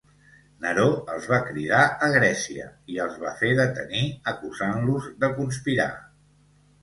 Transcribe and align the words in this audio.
Neró 0.61 0.85
els 1.15 1.25
va 1.31 1.37
cridar 1.49 1.81
a 2.05 2.07
Grècia 2.15 2.65
i 2.93 2.97
els 3.05 3.19
va 3.25 3.35
fer 3.41 3.51
detenir, 3.61 4.01
acusant-los 4.33 5.11
de 5.25 5.33
conspirar. 5.37 5.89